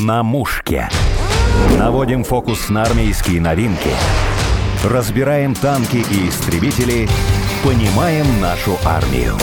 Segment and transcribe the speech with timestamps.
[0.00, 0.88] На мушке.
[1.78, 3.90] Наводим фокус на армейские новинки.
[4.82, 7.06] Разбираем танки и истребители.
[7.62, 9.34] Понимаем нашу армию.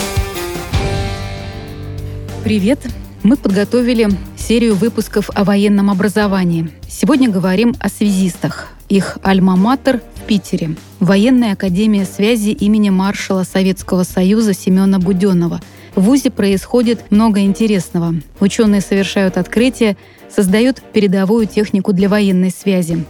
[2.43, 2.79] Привет!
[3.21, 6.71] Мы подготовили серию выпусков о военном образовании.
[6.87, 8.69] Сегодня говорим о связистах.
[8.87, 10.75] Их альма-матер в Питере.
[10.99, 15.61] Военная академия связи имени маршала Советского Союза Семена Буденова.
[15.93, 18.15] В ВУЗе происходит много интересного.
[18.39, 19.95] Ученые совершают открытия,
[20.33, 23.05] создают передовую технику для военной связи.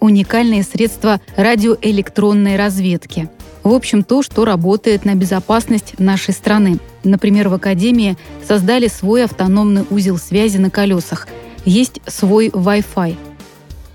[0.00, 3.28] Уникальные средства радиоэлектронной разведки.
[3.62, 6.78] В общем, то, что работает на безопасность нашей страны.
[7.04, 8.16] Например, в Академии
[8.46, 11.28] создали свой автономный узел связи на колесах.
[11.64, 13.16] Есть свой Wi-Fi.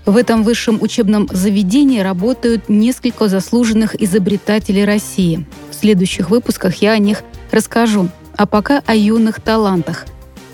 [0.06, 5.46] В этом высшем учебном заведении работают несколько заслуженных изобретателей России.
[5.70, 8.08] В следующих выпусках я о них расскажу.
[8.34, 10.06] А пока о юных талантах.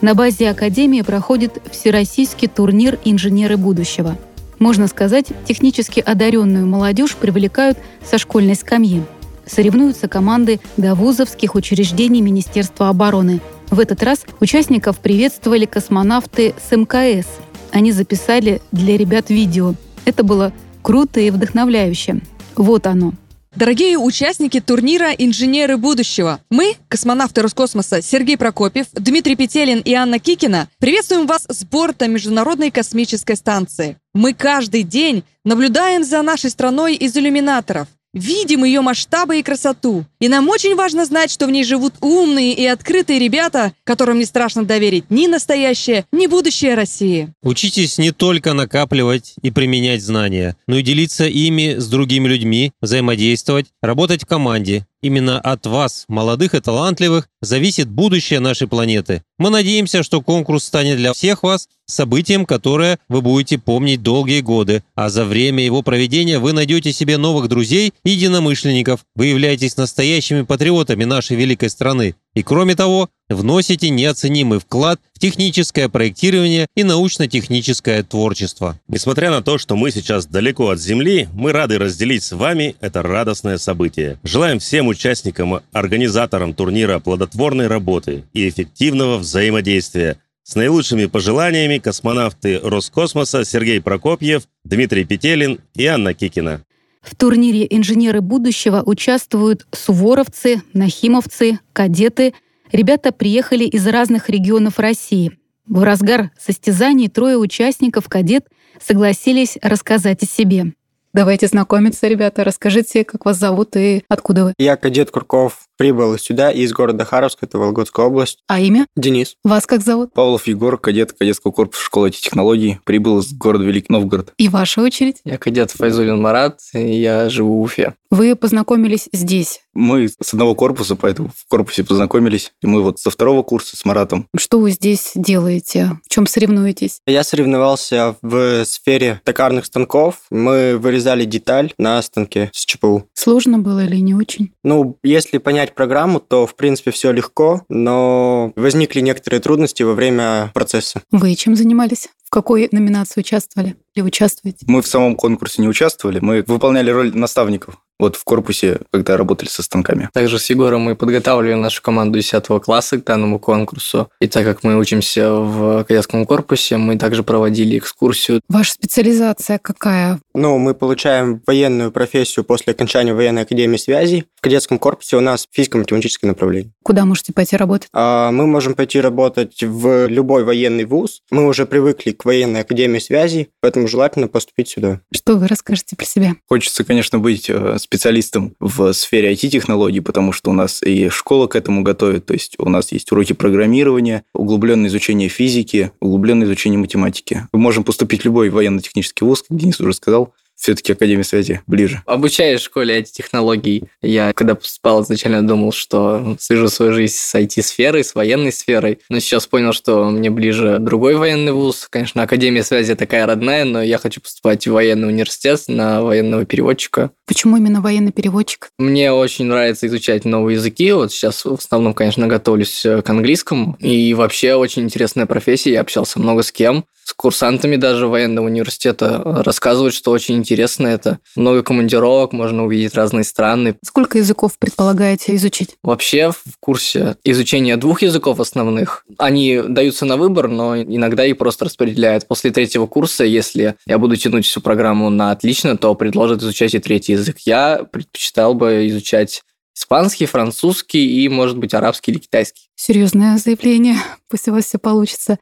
[0.05, 4.19] На базе Академии проходит всероссийский турнир «Инженеры будущего».
[4.59, 9.03] Можно сказать, технически одаренную молодежь привлекают со школьной скамьи.
[9.47, 13.41] Соревнуются команды довузовских учреждений Министерства обороны.
[13.71, 17.27] В этот раз участников приветствовали космонавты с МКС.
[17.73, 19.73] Они записали для ребят видео.
[20.05, 22.21] Это было круто и вдохновляюще.
[22.57, 23.15] Вот оно–
[23.57, 30.69] Дорогие участники турнира «Инженеры будущего», мы, космонавты Роскосмоса Сергей Прокопьев, Дмитрий Петелин и Анна Кикина,
[30.81, 33.97] приветствуем вас с борта Международной космической станции.
[34.13, 40.07] Мы каждый день наблюдаем за нашей страной из иллюминаторов– видим ее масштабы и красоту.
[40.21, 44.25] И нам очень важно знать, что в ней живут умные и открытые ребята, которым не
[44.25, 47.29] страшно доверить ни настоящее, ни будущее России.
[47.43, 53.67] Учитесь не только накапливать и применять знания, но и делиться ими с другими людьми, взаимодействовать,
[53.83, 59.23] работать в команде, Именно от вас, молодых и талантливых, зависит будущее нашей планеты.
[59.39, 64.83] Мы надеемся, что конкурс станет для всех вас событием, которое вы будете помнить долгие годы,
[64.95, 69.01] а за время его проведения вы найдете себе новых друзей и единомышленников.
[69.15, 72.15] Вы являетесь настоящими патриотами нашей великой страны.
[72.35, 78.79] И кроме того, вносите неоценимый вклад в техническое проектирование и научно-техническое творчество.
[78.89, 83.03] Несмотря на то, что мы сейчас далеко от Земли, мы рады разделить с вами это
[83.03, 84.19] радостное событие.
[84.25, 90.19] Желаем всем участникам, организаторам турнира плодотворной работы и эффективного взаимодействия.
[90.43, 96.63] С наилучшими пожеланиями космонавты Роскосмоса Сергей Прокопьев, Дмитрий Петелин и Анна Кикина.
[97.05, 102.33] В турнире «Инженеры будущего» участвуют суворовцы, нахимовцы, кадеты.
[102.73, 105.39] Ребята приехали из разных регионов России.
[105.67, 108.47] В разгар состязаний трое участников кадет
[108.81, 110.73] согласились рассказать о себе.
[111.13, 112.43] Давайте знакомиться, ребята.
[112.43, 114.55] Расскажите, как вас зовут и откуда вы.
[114.59, 118.39] Я кадет Курков, прибыл сюда из города Харовск, это Вологодская область.
[118.47, 118.87] А имя?
[118.97, 119.37] Денис.
[119.45, 120.13] Вас как зовут?
[120.13, 124.33] Павлов Егор, кадет кадетского корпуса школы IT-технологий, прибыл из города Великий Новгород.
[124.39, 125.17] И ваша очередь?
[125.25, 127.95] Я кадет Файзулин Марат, и я живу в Уфе.
[128.11, 129.63] Вы познакомились здесь?
[129.75, 132.53] Мы с одного корпуса, поэтому в корпусе познакомились.
[132.63, 134.29] И мы вот со второго курса с Маратом.
[134.37, 135.99] Что вы здесь делаете?
[136.05, 137.01] В чем соревнуетесь?
[137.07, 140.21] Я соревновался в сфере токарных станков.
[140.31, 143.09] Мы вырезали деталь на станке с ЧПУ.
[143.15, 144.53] Сложно было или не очень?
[144.63, 150.51] Ну, если понять программу, то, в принципе, все легко, но возникли некоторые трудности во время
[150.53, 151.03] процесса.
[151.11, 152.09] Вы чем занимались?
[152.25, 154.67] В какой номинации участвовали или участвуете?
[154.69, 159.49] Мы в самом конкурсе не участвовали, мы выполняли роль наставников вот в корпусе, когда работали
[159.49, 160.09] со станками.
[160.13, 164.11] Также с Егором мы подготавливали нашу команду 10 класса к данному конкурсу.
[164.21, 168.41] И так как мы учимся в кадетском корпусе, мы также проводили экскурсию.
[168.49, 170.21] Ваша специализация какая?
[170.35, 174.25] Ну, мы получаем военную профессию после окончания военной академии связи.
[174.37, 176.73] В кадетском корпусе у нас физико-математическое направление.
[176.83, 177.89] Куда можете пойти работать?
[177.93, 181.23] А, мы можем пойти работать в любой военный вуз.
[181.31, 185.01] Мы уже привыкли к военной академии связи, поэтому желательно поступить сюда.
[185.15, 186.35] Что вы расскажете про себя?
[186.49, 191.57] Хочется, конечно, быть э, специалистом в сфере IT-технологий, потому что у нас и школа к
[191.57, 197.47] этому готовит, то есть у нас есть уроки программирования, углубленное изучение физики, углубленное изучение математики.
[197.53, 202.03] Мы можем поступить в любой военно-технический вуз, как Денис уже сказал, все-таки Академия связи ближе.
[202.07, 203.85] Обучаюсь в школе IT-технологий.
[204.03, 208.99] Я, когда поступал, изначально думал, что свяжу свою жизнь с IT-сферой, с военной сферой.
[209.09, 211.87] Но сейчас понял, что мне ближе другой военный вуз.
[211.91, 217.11] Конечно, Академия связи такая родная, но я хочу поступать в военный университет на военного переводчика.
[217.27, 218.71] Почему именно военный переводчик?
[218.79, 220.93] Мне очень нравится изучать новые языки.
[220.93, 223.77] Вот сейчас в основном, конечно, готовлюсь к английскому.
[223.81, 225.73] И вообще очень интересная профессия.
[225.73, 226.85] Я общался много с кем.
[227.05, 231.19] С курсантами даже военного университета рассказывают, что очень интересно это.
[231.37, 233.77] Много командировок, можно увидеть разные страны.
[233.85, 235.77] Сколько языков предполагаете изучить?
[235.83, 239.05] Вообще в курсе изучения двух языков основных.
[239.19, 242.27] Они даются на выбор, но иногда их просто распределяют.
[242.27, 246.79] После третьего курса, если я буду тянуть всю программу на отлично, то предложат изучать и
[246.79, 247.39] третий язык.
[247.41, 249.43] Я предпочитал бы изучать
[249.77, 252.69] испанский, французский и, может быть, арабский или китайский.
[252.77, 253.97] Серьезное заявление.
[254.29, 255.39] Пусть у вас все получится.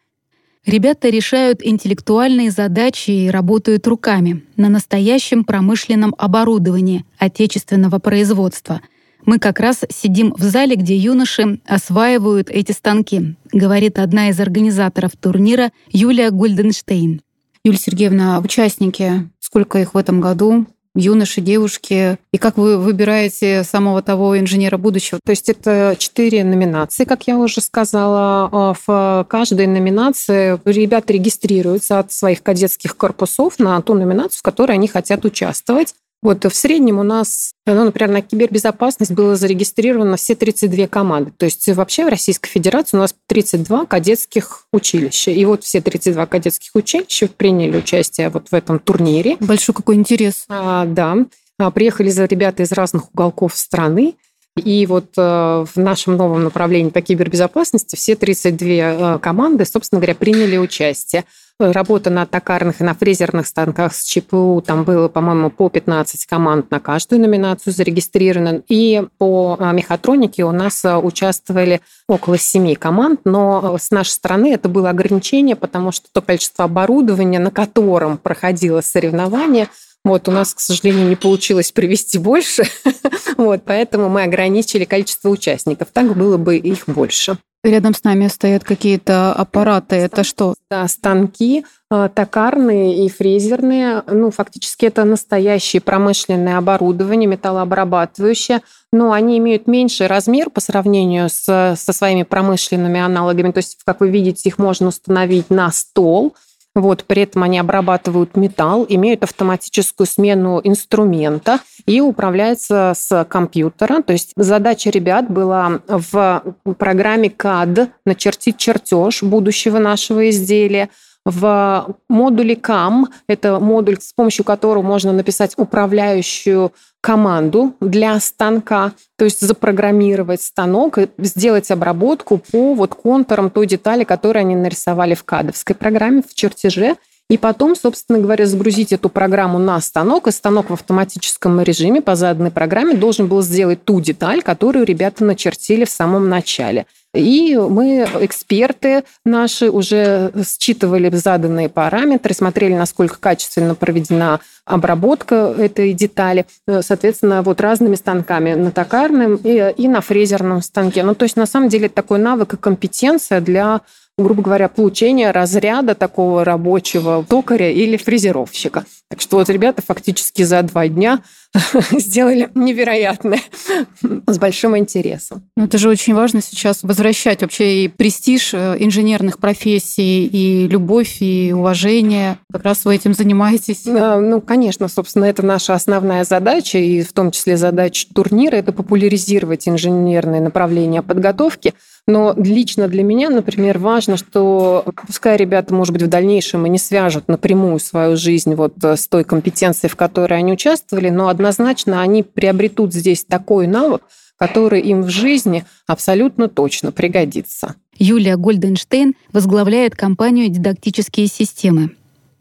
[0.65, 8.81] Ребята решают интеллектуальные задачи и работают руками на настоящем промышленном оборудовании отечественного производства.
[9.25, 15.13] Мы как раз сидим в зале, где юноши осваивают эти станки, говорит одна из организаторов
[15.21, 17.23] турнира Юлия Гульденштейн.
[17.65, 20.67] Юлия Сергеевна, участники, сколько их в этом году?
[20.95, 22.19] Юноши, девушки?
[22.33, 25.21] И как вы выбираете самого того инженера будущего?
[25.25, 28.49] То есть это четыре номинации, как я уже сказала.
[28.53, 34.73] А, в каждой номинации ребята регистрируются от своих кадетских корпусов на ту номинацию, в которой
[34.73, 35.95] они хотят участвовать.
[36.23, 41.33] Вот в среднем у нас, ну, например, на кибербезопасность было зарегистрировано все 32 команды.
[41.37, 45.33] То есть вообще в Российской Федерации у нас 32 кадетских училища.
[45.33, 49.37] И вот все 32 кадетских училища приняли участие вот в этом турнире.
[49.41, 50.45] Большой какой интерес.
[50.49, 51.17] А, да.
[51.59, 54.15] А, приехали за ребята из разных уголков страны.
[54.57, 60.15] И вот э, в нашем новом направлении по кибербезопасности все 32 э, команды, собственно говоря,
[60.15, 61.25] приняли участие.
[61.71, 66.71] Работа на токарных и на фрезерных станках с ЧПУ, там было, по-моему, по 15 команд
[66.71, 68.63] на каждую номинацию зарегистрировано.
[68.69, 74.69] И по э, мехатронике у нас участвовали около 7 команд, но с нашей стороны это
[74.69, 79.69] было ограничение, потому что то количество оборудования, на котором проходило соревнование,
[80.05, 82.65] вот, у нас, к сожалению, не получилось привести больше,
[83.37, 85.89] вот, поэтому мы ограничили количество участников.
[85.93, 87.39] Так было бы их больше.
[87.65, 89.95] Рядом с нами стоят какие-то аппараты.
[89.95, 90.55] Это что?
[90.69, 94.03] Да, станки, э, токарные и фрезерные.
[94.09, 98.63] Ну, фактически это настоящее промышленное оборудование, металлообрабатывающее.
[98.93, 103.53] Но они имеют меньший размер по сравнению с, со своими промышленными аналогами.
[103.53, 106.35] То есть, как вы видите, их можно установить на стол–
[106.75, 114.03] вот, при этом они обрабатывают металл, имеют автоматическую смену инструмента и управляются с компьютера.
[114.03, 116.43] То есть задача ребят была в
[116.79, 120.89] программе CAD начертить чертеж будущего нашего изделия,
[121.25, 129.25] в модуле CAM, это модуль, с помощью которого можно написать управляющую команду для станка, то
[129.25, 135.75] есть запрограммировать станок сделать обработку по вот контурам той детали, которую они нарисовали в кадовской
[135.75, 136.97] программе, в чертеже,
[137.29, 142.15] и потом, собственно говоря, загрузить эту программу на станок, и станок в автоматическом режиме по
[142.15, 148.09] заданной программе должен был сделать ту деталь, которую ребята начертили в самом начале– и мы,
[148.21, 156.47] эксперты наши, уже считывали заданные параметры, смотрели, насколько качественно проведена обработка этой детали,
[156.81, 161.03] соответственно, вот разными станками, на токарном и, и на фрезерном станке.
[161.03, 163.81] Ну, то есть, на самом деле, это такой навык и компетенция для
[164.19, 168.85] грубо говоря, получения разряда такого рабочего токаря или фрезеровщика.
[169.09, 171.23] Так что вот ребята фактически за два дня
[171.93, 173.41] сделали невероятное
[174.27, 175.43] с большим интересом.
[175.57, 181.19] Ну, это же очень важно сейчас возвращать вообще и престиж э, инженерных профессий, и любовь,
[181.21, 182.39] и уважение.
[182.51, 183.87] Как раз вы этим занимаетесь.
[183.87, 188.73] А, ну, конечно, собственно, это наша основная задача, и в том числе задача турнира– это
[188.73, 191.75] популяризировать инженерные направления подготовки.
[192.09, 196.79] Но лично для меня, например, важно, что пускай ребята, может быть, в дальнейшем и не
[196.79, 202.03] свяжут напрямую свою жизнь вот э, с той компетенцией, в которой они участвовали, но однозначно
[202.03, 204.03] они приобретут здесь такой навык,
[204.39, 207.75] который им в жизни абсолютно точно пригодится.
[207.99, 211.91] Юлия Гольденштейн возглавляет компанию «Дидактические системы».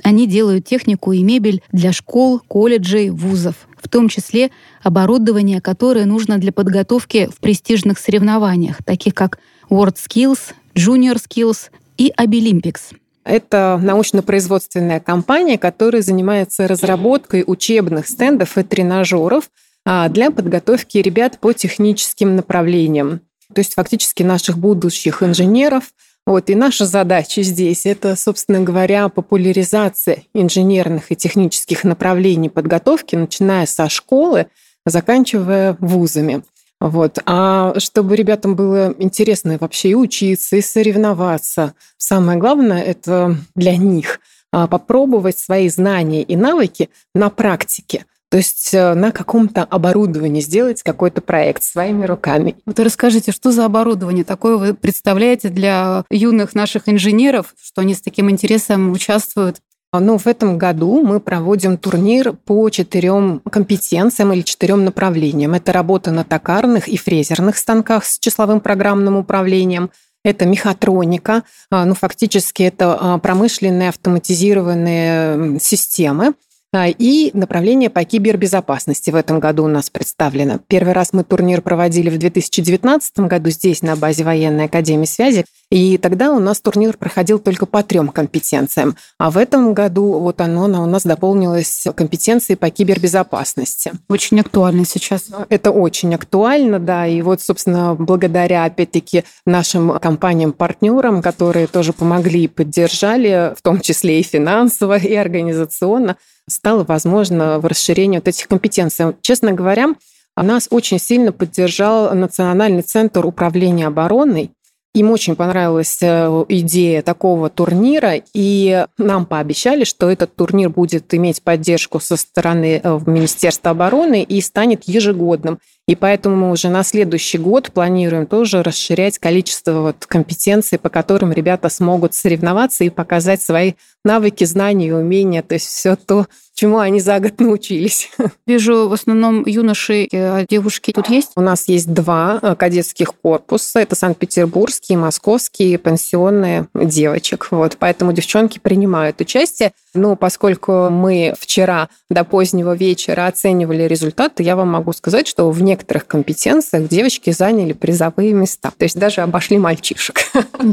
[0.04, 4.52] Они делают технику и мебель для школ, колледжей, вузов, в том числе
[4.84, 9.40] оборудование, которое нужно для подготовки в престижных соревнованиях, таких как
[9.70, 12.96] WorldSkills, Junior Skills и Abilimpics.
[13.24, 19.50] Это научно-производственная компания, которая занимается разработкой учебных стендов и тренажеров
[19.86, 23.22] а, для подготовки ребят по техническим направлениям.
[23.54, 25.92] То есть фактически наших будущих инженеров.
[26.26, 33.66] Вот, и наша задача здесь– это, собственно говоря, популяризация инженерных и технических направлений подготовки, начиная
[33.66, 34.48] со школы,
[34.86, 36.44] заканчивая вузами.
[36.82, 37.20] Вот.
[37.28, 44.20] А чтобы ребятам было интересно вообще и учиться, и соревноваться, самое главное это для них
[44.52, 48.06] а, попробовать свои знания и навыки на практике.
[48.32, 52.56] То есть э, на каком-то оборудовании сделать какой-то проект своими руками.
[52.66, 58.02] Вот расскажите, что за оборудование такое вы представляете для юных наших инженеров, что они с
[58.02, 59.58] таким интересом участвуют?
[59.94, 65.54] Ну, в этом году мы проводим турнир по четырем компетенциям или четырем направлениям.
[65.54, 69.92] Это работа на токарных и фрезерных станках с числовым программным управлением,
[70.24, 76.34] это мехатроника, а, ну, фактически это а, промышленные автоматизированные системы, а,
[76.74, 80.60] и направление по кибербезопасности в этом году у нас представлено.
[80.68, 85.46] Первый раз мы турнир проводили в 2019 году здесь, на базе Военной Академии Связи.
[85.70, 88.96] И тогда у нас турнир проходил только по трем компетенциям.
[89.18, 93.92] А в этом году вот оно у нас дополнилось компетенцией по кибербезопасности.
[94.08, 95.30] Очень актуально сейчас.
[95.50, 97.06] Это очень актуально, да.
[97.06, 104.22] И вот, собственно, благодаря, опять-таки, нашим компаниям-партнерам, которые тоже помогли и поддержали, в том числе
[104.22, 106.16] и финансово, и организационно,
[106.52, 109.16] стало возможно в расширении вот этих компетенций.
[109.22, 109.96] Честно говоря,
[110.36, 114.52] нас очень сильно поддержал Национальный центр управления обороной,
[114.94, 121.42] им очень понравилась э, идея такого турнира, и нам пообещали, что этот турнир будет иметь
[121.42, 125.60] поддержку со стороны э, Министерства обороны и станет ежегодным.
[125.92, 131.34] И поэтому мы уже на следующий год планируем тоже расширять количество вот компетенций, по которым
[131.34, 133.74] ребята смогут соревноваться и показать свои
[134.06, 136.28] навыки, знания и умения, то есть все то,
[136.62, 138.12] чему они за год научились.
[138.46, 141.32] Вижу в основном юноши, а девушки тут есть?
[141.36, 143.80] У нас есть два э, кадетских корпуса.
[143.80, 147.48] Это Санкт-Петербургский, московские пенсионные девочек.
[147.50, 149.72] Вот, поэтому девчонки принимают участие.
[149.96, 155.64] Но поскольку мы вчера до позднего вечера оценивали результаты, я вам могу сказать, что в
[155.64, 158.72] некоторых компетенциях девочки заняли призовые места.
[158.78, 160.20] То есть даже обошли мальчишек.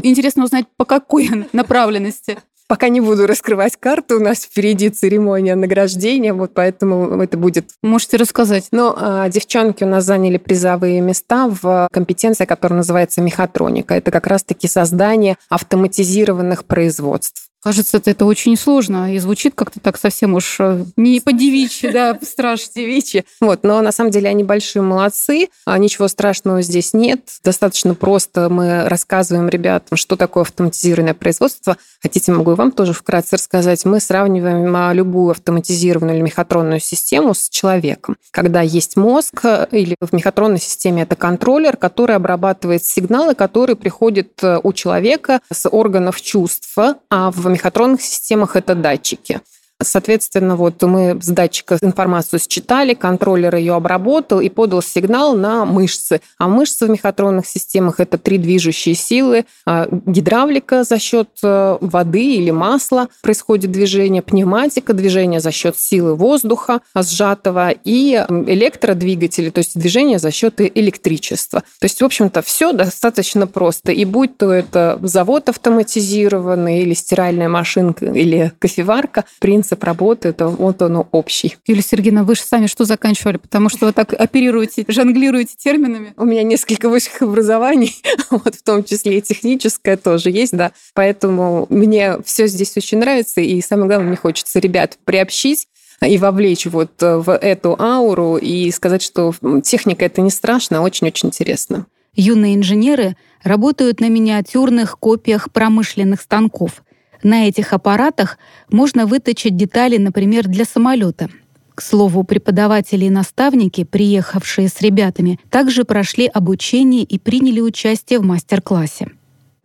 [0.03, 2.37] Интересно узнать, по какой направленности.
[2.69, 7.71] Пока не буду раскрывать карту, у нас впереди церемония награждения, вот поэтому это будет...
[7.81, 8.67] Можете рассказать.
[8.71, 13.95] Но а, девчонки у нас заняли призовые места в компетенции, которая называется мехатроника.
[13.95, 17.48] Это как раз-таки создание автоматизированных производств.
[17.61, 22.71] Кажется, это очень сложно и звучит как-то так совсем уж э, не по-девичьи, да, страшно
[22.75, 23.25] девичьи.
[23.41, 27.19] Вот, но на самом деле они большие молодцы, а ничего страшного здесь нет.
[27.43, 31.75] Достаточно просто мы рассказываем ребятам, что такое автоматизированное производство.
[32.01, 33.83] Хотите, могу вам тоже вкратце рассказать.
[33.83, 38.15] Мы сравниваем а, любую автоматизированную или мехатронную систему с человеком.
[38.31, 44.29] Когда есть мозг, э, или в мехатронной системе это контроллер, который обрабатывает сигналы, которые приходят
[44.43, 49.41] э, у человека с органов чувства, а в мехатронных системах это датчики.
[49.81, 56.19] Соответственно, вот мы с датчика информацию считали, контроллер ее обработал и подал сигнал на мышцы.
[56.37, 59.45] А мышцы в мехатронных системах– это три движущие силы.
[59.65, 66.15] А, гидравлика за счет э, воды или масла происходит движение, пневматика– движение за счет силы
[66.15, 71.61] воздуха сжатого и электродвигатели, то есть движение за счет электричества.
[71.79, 73.93] То есть, в общем-то, все достаточно просто.
[73.93, 80.47] И будь то это завод автоматизированный или стиральная машинка или кофеварка, принцип принцип работы, это
[80.47, 81.57] вот он общий.
[81.67, 83.37] Юлия Сергеевна, вы же сами что заканчивали?
[83.37, 86.13] Потому что вы так оперируете, жонглируете терминами.
[86.17, 87.95] У меня несколько высших образований,
[88.31, 90.71] вот в том числе и техническое тоже есть, да.
[90.95, 95.67] Поэтому мне все здесь очень нравится, и самое главное, мне хочется ребят приобщить
[96.01, 99.33] и вовлечь вот в эту ауру и сказать, что
[99.63, 101.85] техника это не страшно, а очень-очень интересно.
[102.15, 106.83] Юные инженеры работают на миниатюрных копиях промышленных станков–
[107.23, 108.37] на этих аппаратах
[108.69, 111.29] можно выточить детали, например, для самолета.
[111.75, 118.25] К слову, преподаватели и наставники, приехавшие с ребятами, также прошли обучение и приняли участие в
[118.25, 119.07] мастер-классе.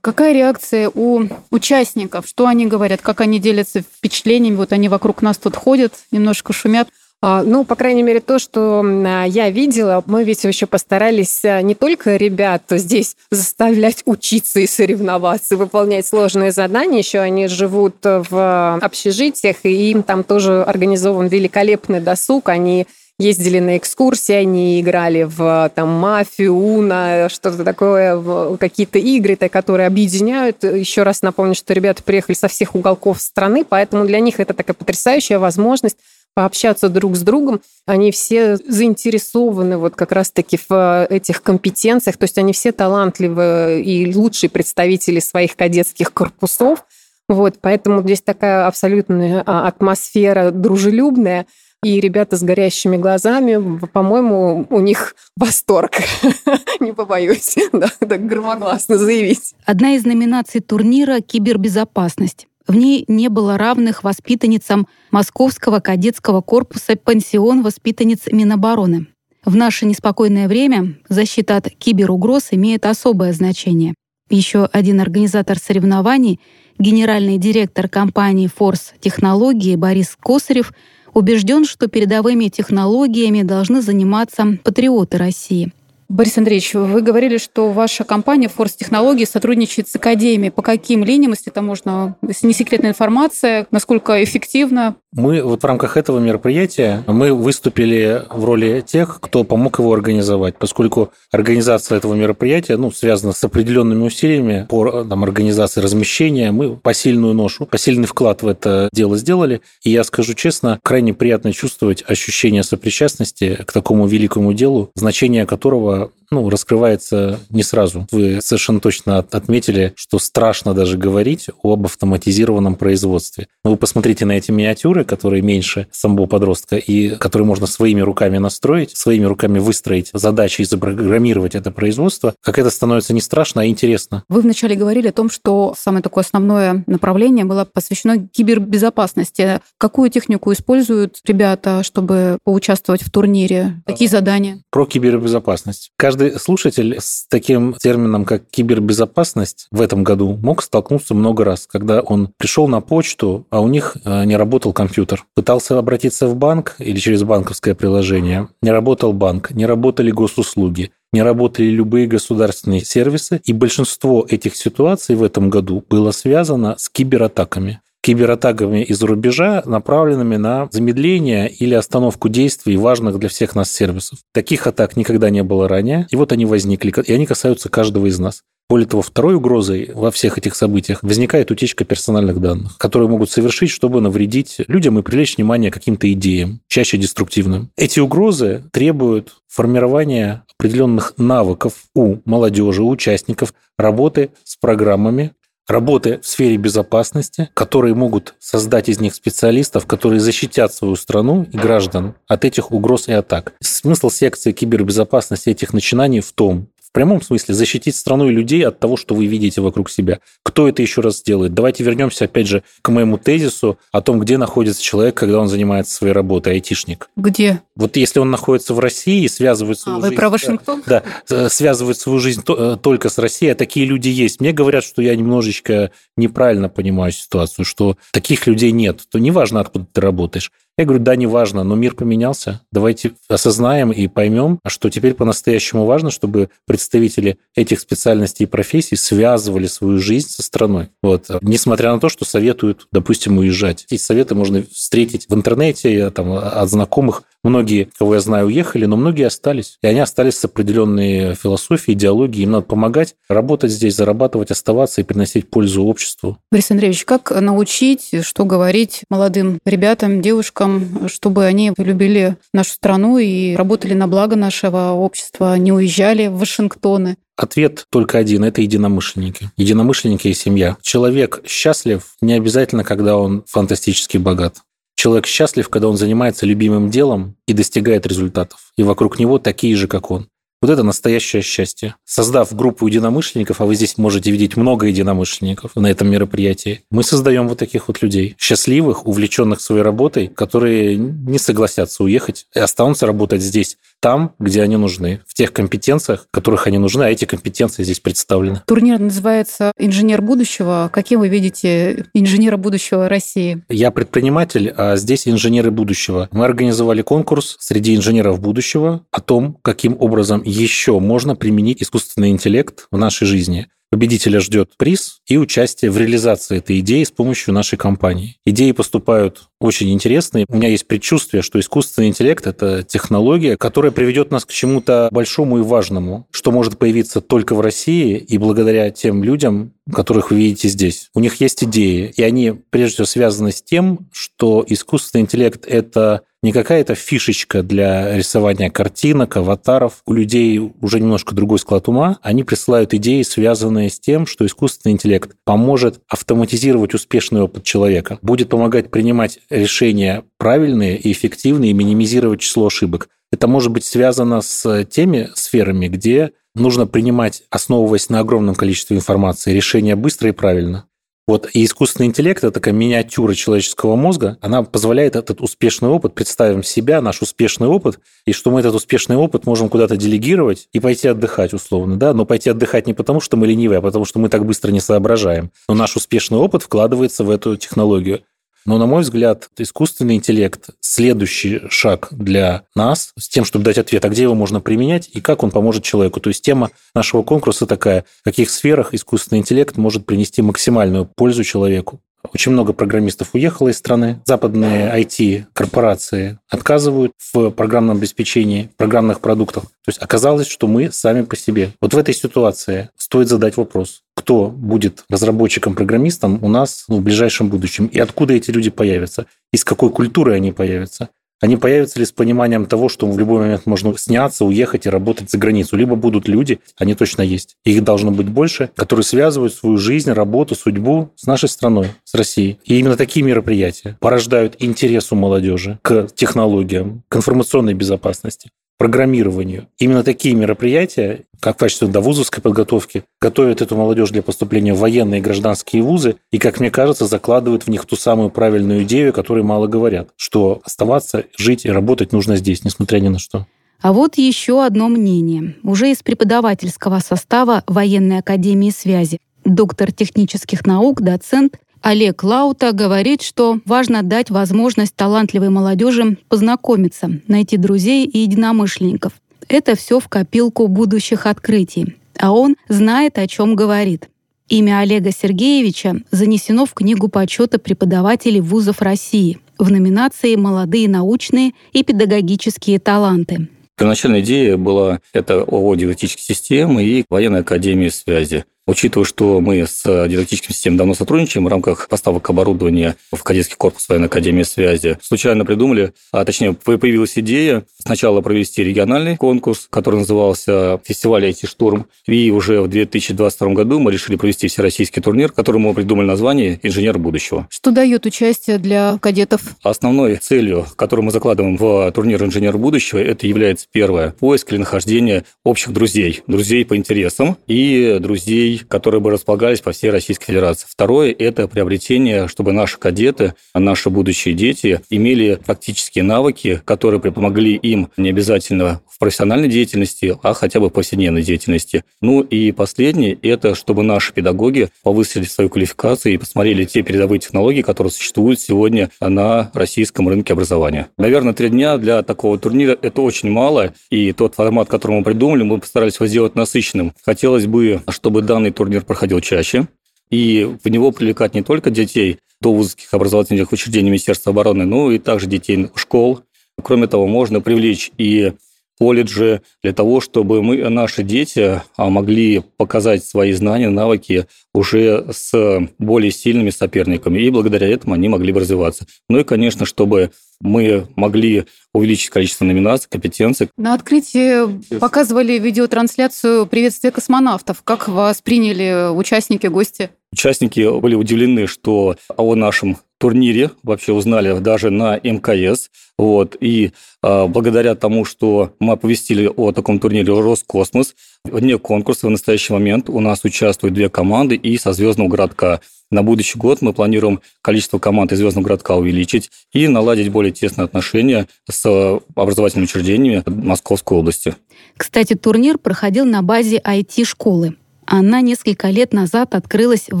[0.02, 2.26] Какая реакция у участников?
[2.26, 3.00] Что они говорят?
[3.00, 4.56] Как они делятся впечатлениями?
[4.56, 6.88] Вот они вокруг нас тут ходят, немножко шумят.
[7.24, 8.84] А, ну, по крайней мере, то, что
[9.26, 15.56] я видела, мы ведь еще постарались а, не только ребят здесь заставлять учиться и соревноваться,
[15.56, 22.48] выполнять сложные задания, еще они живут в общежитиях, и им там тоже организован великолепный досуг,
[22.48, 22.88] они
[23.20, 30.64] ездили на экскурсии, они играли в там мафию, уна, что-то такое, какие-то игры, которые объединяют.
[30.64, 34.74] Еще раз напомню, что ребята приехали со всех уголков страны, поэтому для них это такая
[34.74, 35.98] потрясающая возможность
[36.34, 37.60] пообщаться друг с другом.
[37.86, 44.14] Они все заинтересованы вот как раз-таки в этих компетенциях, то есть они все талантливые и
[44.14, 46.84] лучшие представители своих кадетских корпусов.
[47.28, 51.46] Вот, поэтому здесь такая абсолютная а, атмосфера дружелюбная.
[51.84, 55.94] И ребята с горящими глазами, по-моему, у них восторг.
[56.80, 59.54] Не побоюсь, да, так громогласно заявить.
[59.64, 62.46] Одна из номинаций турнира– кибербезопасность.
[62.66, 69.08] В ней не было равных воспитанницам Московского кадетского корпуса «Пансион воспитанниц Минобороны».
[69.44, 73.94] В наше неспокойное время защита от киберугроз имеет особое значение.
[74.30, 76.38] Еще один организатор соревнований,
[76.78, 80.72] генеральный директор компании «Форс Технологии» Борис Косарев
[81.12, 85.72] убежден, что передовыми технологиями должны заниматься патриоты России—
[86.12, 90.50] Борис Андреевич, вы говорили, что ваша компания Force Технологии сотрудничает с Академией.
[90.50, 94.96] По каким линиям, если это можно, если не секретная информация, насколько эффективно?
[95.14, 100.56] Мы вот в рамках этого мероприятия мы выступили в роли тех, кто помог его организовать,
[100.56, 106.50] поскольку организация этого мероприятия ну, связана с определенными усилиями по там, организации размещения.
[106.50, 109.62] Мы посильную ношу, посильный вклад в это дело сделали.
[109.82, 116.01] И я скажу честно, крайне приятно чувствовать ощущение сопричастности к такому великому делу, значение которого
[116.02, 116.12] up.
[116.32, 118.06] Ну, раскрывается не сразу.
[118.10, 123.48] Вы совершенно точно отметили, что страшно даже говорить об автоматизированном производстве.
[123.64, 128.38] Но вы посмотрите на эти миниатюры, которые меньше самого подростка, и которые можно своими руками
[128.38, 133.66] настроить, своими руками выстроить задачи и запрограммировать это производство, как это становится не страшно, а
[133.66, 134.24] интересно.
[134.28, 139.60] Вы вначале говорили о том, что самое такое основное направление было посвящено кибербезопасности.
[139.78, 143.82] Какую технику используют ребята, чтобы поучаствовать в турнире?
[143.86, 144.62] Какие задания?
[144.70, 145.90] Про кибербезопасность.
[145.98, 151.66] Каждый каждый слушатель с таким термином, как кибербезопасность в этом году мог столкнуться много раз,
[151.66, 155.24] когда он пришел на почту, а у них э, не работал компьютер.
[155.34, 158.48] Пытался обратиться в банк или через банковское приложение.
[158.62, 165.14] Не работал банк, не работали госуслуги не работали любые государственные сервисы, и большинство этих ситуаций
[165.14, 172.28] в этом году было связано с кибератаками кибератаками из-за рубежа, направленными на замедление или остановку
[172.28, 174.18] действий важных для всех нас сервисов.
[174.32, 178.18] Таких атак никогда не было ранее, и вот они возникли, и они касаются каждого из
[178.18, 178.42] нас.
[178.68, 183.70] Более того, второй угрозой во всех этих событиях возникает утечка персональных данных, которые могут совершить,
[183.70, 187.70] чтобы навредить людям и привлечь внимание к каким-то идеям, чаще деструктивным.
[187.76, 195.32] Эти угрозы требуют формирования определенных навыков у молодежи, у участников работы с программами,
[195.68, 201.56] работы в сфере безопасности, которые могут создать из них специалистов, которые защитят свою страну и
[201.56, 203.54] граждан от этих угроз и атак.
[203.60, 208.78] Смысл секции кибербезопасности этих начинаний в том, в прямом смысле защитить страну и людей от
[208.78, 210.20] того, что вы видите вокруг себя.
[210.42, 211.54] Кто это еще раз сделает?
[211.54, 215.94] Давайте вернемся опять же к моему тезису о том, где находится человек, когда он занимается
[215.94, 217.08] своей работой, айтишник.
[217.16, 217.62] Где?
[217.76, 220.12] Вот если он находится в России и связывает свою а, жизнь...
[220.12, 220.82] Вы про Вашингтон?
[220.84, 224.42] Да, да, связывает свою жизнь э, только с Россией, а такие люди есть.
[224.42, 229.00] Мне говорят, что я немножечко неправильно понимаю ситуацию, что таких людей нет.
[229.10, 230.52] То неважно, откуда ты работаешь.
[230.78, 232.62] Я говорю, да, не важно, но мир поменялся.
[232.72, 239.66] Давайте осознаем и поймем, что теперь по-настоящему важно, чтобы представители этих специальностей и профессий связывали
[239.66, 240.88] свою жизнь со страной.
[241.02, 241.26] Вот.
[241.42, 243.84] Несмотря на то, что советуют, допустим, уезжать.
[243.90, 247.24] Эти советы можно встретить в интернете, там, от знакомых.
[247.44, 249.78] Многие, кого я знаю, уехали, но многие остались.
[249.82, 252.44] И они остались с определенной философией, идеологией.
[252.44, 256.38] Им надо помогать, работать здесь, зарабатывать, оставаться и приносить пользу обществу.
[256.52, 263.54] Борис Андреевич, как научить, что говорить молодым ребятам, девушкам, чтобы они любили нашу страну и
[263.54, 267.16] работали на благо нашего общества, не уезжали в Вашингтоны?
[267.36, 269.50] Ответ только один– это единомышленники.
[269.56, 270.76] Единомышленники и семья.
[270.82, 274.58] Человек счастлив не обязательно, когда он фантастически богат.
[275.02, 278.70] Человек счастлив, когда он занимается любимым делом и достигает результатов.
[278.76, 280.28] И вокруг него такие же, как он.
[280.62, 281.96] Вот это настоящее счастье.
[282.04, 287.48] Создав группу единомышленников, а вы здесь можете видеть много единомышленников на этом мероприятии, мы создаем
[287.48, 288.36] вот таких вот людей.
[288.38, 294.76] Счастливых, увлеченных своей работой, которые не согласятся уехать и останутся работать здесь, там, где они
[294.76, 298.62] нужны, в тех компетенциях, которых они нужны, а эти компетенции здесь представлены.
[298.66, 300.90] Турнир называется «Инженер будущего».
[300.92, 303.64] Каким вы видите инженера будущего России?
[303.68, 306.28] Я предприниматель, а здесь инженеры будущего.
[306.30, 312.86] Мы организовали конкурс среди инженеров будущего о том, каким образом еще можно применить искусственный интеллект
[312.90, 313.68] в нашей жизни.
[313.90, 318.36] Победителя ждет приз и участие в реализации этой идеи с помощью нашей компании.
[318.46, 320.46] Идеи поступают очень интересные.
[320.48, 325.58] У меня есть предчувствие, что искусственный интеллект– это технология, которая приведет нас к чему-то большому
[325.58, 330.68] и важному, что может появиться только в России и благодаря тем людям, которых вы видите
[330.68, 331.10] здесь.
[331.14, 336.22] У них есть идеи, и они прежде всего связаны с тем, что искусственный интеллект– это
[336.42, 340.02] не какая-то фишечка для рисования картинок, аватаров.
[340.06, 342.18] У людей уже немножко другой склад ума.
[342.22, 348.48] Они присылают идеи, связанные с тем, что искусственный интеллект поможет автоматизировать успешный опыт человека, будет
[348.48, 353.08] помогать принимать решения правильные и эффективные и минимизировать число ошибок.
[353.30, 359.54] Это может быть связано с теми сферами, где нужно принимать, основываясь на огромном количестве информации,
[359.54, 360.86] решения быстро и правильно.
[361.28, 364.38] Вот и искусственный интеллект– это такая миниатюра человеческого мозга.
[364.40, 369.16] Она позволяет этот успешный опыт, представим себя, наш успешный опыт, и что мы этот успешный
[369.16, 371.96] опыт можем куда-то делегировать и пойти отдыхать условно.
[371.96, 372.12] Да?
[372.12, 374.80] Но пойти отдыхать не потому, что мы ленивые, а потому, что мы так быстро не
[374.80, 375.52] соображаем.
[375.68, 378.22] Но наш успешный опыт вкладывается в эту технологию.
[378.64, 384.04] Но, на мой взгляд, искусственный интеллект– следующий шаг для нас с тем, чтобы дать ответ,
[384.04, 386.20] а где его можно применять и как он поможет человеку.
[386.20, 391.44] То есть тема нашего конкурса такая, в каких сферах искусственный интеллект может принести максимальную пользу
[391.44, 392.00] человеку.
[392.32, 394.20] Очень много программистов уехало из страны.
[394.24, 399.64] Западные IT-корпорации отказывают в программном обеспечении, в программных продуктах.
[399.64, 401.72] То есть оказалось, что мы сами по себе.
[401.80, 407.86] Вот в этой ситуации стоит задать вопрос, кто будет разработчиком-программистом у нас в ближайшем будущем
[407.86, 411.10] и откуда эти люди появятся, из какой культуры они появятся
[411.42, 415.28] они появятся ли с пониманием того, что в любой момент можно сняться, уехать и работать
[415.28, 415.76] за границу.
[415.76, 420.54] Либо будут люди, они точно есть, их должно быть больше, которые связывают свою жизнь, работу,
[420.54, 422.58] судьбу с нашей страной, с Россией.
[422.64, 429.68] И именно такие мероприятия порождают интерес у молодежи к технологиям, к информационной безопасности программированию.
[429.78, 435.20] Именно такие мероприятия, как в качестве довузовской подготовки, готовят эту молодежь для поступления в военные
[435.20, 439.12] и гражданские вузы и, как мне кажется, закладывают в них ту самую правильную идею, о
[439.12, 443.46] которой мало говорят, что оставаться, жить и работать нужно здесь, несмотря ни на что.
[443.82, 449.18] А вот еще одно мнение, уже из преподавательского состава Военной академии связи.
[449.44, 457.56] Доктор технических наук, доцент Олег Лаута говорит, что важно дать возможность талантливой молодежи познакомиться, найти
[457.56, 459.12] друзей и единомышленников.
[459.48, 461.96] Это все в копилку будущих открытий.
[462.18, 464.08] А он знает, о чем говорит.
[464.48, 471.82] Имя Олега Сергеевича занесено в Книгу почета преподавателей вузов России в номинации «Молодые научные и
[471.82, 473.48] педагогические таланты».
[473.76, 478.44] Первоначальная идея была это ООО «Дидактические системы» и Военная академия связи.
[478.64, 483.88] Учитывая, что мы с дидактическим системой давно сотрудничаем в рамках поставок оборудования в кадетский корпус
[483.88, 490.80] военной академии связи, случайно придумали, а точнее появилась идея сначала провести региональный конкурс, который назывался
[490.84, 496.06] «Фестиваль IT-штурм», и уже в 2022 году мы решили провести всероссийский турнир, которому мы придумали
[496.06, 497.48] название «Инженер будущего».
[497.50, 499.42] Что дает участие для кадетов?
[499.64, 505.24] Основной целью, которую мы закладываем в турнир «Инженер будущего», это является первое– поиск или нахождение
[505.42, 510.66] общих друзей, друзей по интересам и друзей которые бы располагались по всей Российской Федерации.
[510.68, 517.90] Второе– это приобретение, чтобы наши кадеты, наши будущие дети имели практические навыки, которые помогли им
[517.96, 521.84] не обязательно в профессиональной деятельности, а хотя бы в повседневной деятельности.
[522.00, 527.62] Ну и последнее– это чтобы наши педагоги повысили свою квалификацию и посмотрели те передовые технологии,
[527.62, 530.88] которые существуют сегодня на российском рынке образования.
[530.98, 535.42] Наверное, три дня для такого турнира– это очень мало, и тот формат, который мы придумали,
[535.42, 536.92] мы постарались его сделать насыщенным.
[537.04, 539.68] Хотелось бы, чтобы данный турнир проходил чаще,
[540.10, 544.98] и в него привлекать не только детей до вузовских образовательных учреждений Министерства обороны, но и
[544.98, 546.20] также детей школ.
[546.62, 548.32] Кроме того, можно привлечь и
[548.78, 555.68] колледжи для того, чтобы мы, наши дети а, могли показать свои знания, навыки уже с
[555.78, 558.86] более сильными соперниками, и благодаря этому они могли бы развиваться.
[559.08, 563.48] Ну и, конечно, чтобы мы могли увеличить количество номинаций, компетенций.
[563.56, 567.62] На открытии показывали видеотрансляцию приветствия космонавтов.
[567.62, 569.90] Как вас приняли участники, гости?
[570.12, 575.70] Участники были удивлены, что о нашем турнире вообще узнали даже на МКС.
[575.98, 576.36] Вот.
[576.40, 576.70] И
[577.02, 582.88] э, благодаря тому, что мы оповестили о таком турнире Роскосмос, вне конкурса в настоящий момент
[582.88, 585.60] у нас участвуют две команды и со Звездного городка.
[585.90, 590.66] На будущий год мы планируем количество команд из Звездного городка увеличить и наладить более тесные
[590.66, 594.36] отношения с образовательными учреждениями Московской области.
[594.76, 597.56] Кстати, турнир проходил на базе IT-школы.
[597.84, 600.00] Она несколько лет назад открылась в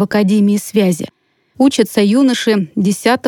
[0.00, 1.08] Академии связи.
[1.62, 3.20] Учатся юноши 10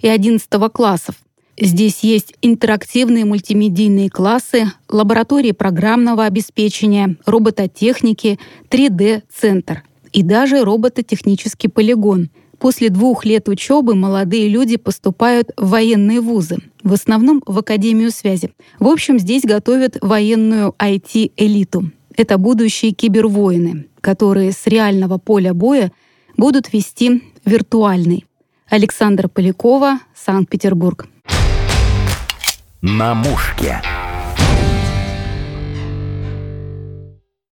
[0.00, 1.16] и 11 классов.
[1.58, 8.38] Здесь есть интерактивные мультимедийные классы, лаборатории программного обеспечения, робототехники,
[8.70, 12.30] 3D-центр и даже робототехнический полигон.
[12.60, 18.52] После двух лет учебы молодые люди поступают в военные вузы, в основном в Академию связи.
[18.78, 21.90] В общем, здесь готовят военную IT-элиту.
[22.16, 25.90] Это будущие кибервоины, которые с реального поля боя
[26.40, 28.24] будут вести виртуальный.
[28.68, 31.06] Александра Полякова, Санкт-Петербург.
[32.80, 33.82] На мушке.